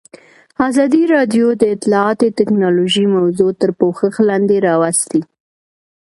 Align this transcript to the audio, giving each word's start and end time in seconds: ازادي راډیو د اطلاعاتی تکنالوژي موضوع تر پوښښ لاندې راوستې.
ازادي 0.67 1.03
راډیو 1.15 1.47
د 1.61 1.63
اطلاعاتی 1.75 2.29
تکنالوژي 2.39 3.05
موضوع 3.17 3.51
تر 3.61 3.69
پوښښ 3.79 4.13
لاندې 4.29 4.57
راوستې. 4.67 5.21